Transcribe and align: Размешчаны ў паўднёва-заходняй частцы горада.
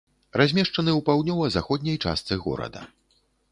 Размешчаны 0.41 0.91
ў 0.95 1.01
паўднёва-заходняй 1.09 2.01
частцы 2.07 2.41
горада. 2.49 2.81